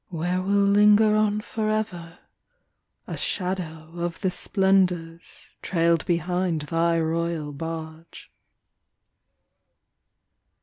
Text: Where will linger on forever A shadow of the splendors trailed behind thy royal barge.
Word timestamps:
Where 0.09 0.41
will 0.41 0.55
linger 0.65 1.15
on 1.15 1.41
forever 1.41 2.17
A 3.05 3.15
shadow 3.15 3.91
of 3.99 4.21
the 4.21 4.31
splendors 4.31 5.49
trailed 5.61 6.07
behind 6.07 6.63
thy 6.63 6.99
royal 6.99 7.53
barge. 7.53 8.31